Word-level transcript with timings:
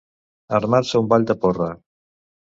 Armar-se 0.59 1.01
un 1.03 1.11
ball 1.11 1.27
de 1.31 1.35
porra. 1.43 1.67